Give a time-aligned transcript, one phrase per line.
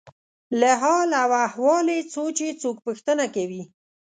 [0.59, 3.63] له حال او احوال یې څو چې څوک پوښتنه کوي.